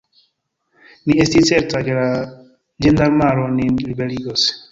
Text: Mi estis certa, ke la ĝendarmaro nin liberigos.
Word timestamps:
Mi 1.09 1.17
estis 1.25 1.45
certa, 1.51 1.83
ke 1.89 1.97
la 1.99 2.07
ĝendarmaro 2.87 3.47
nin 3.61 3.79
liberigos. 3.85 4.51